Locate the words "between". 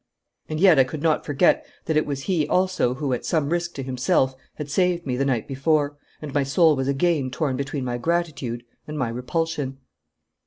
7.55-7.85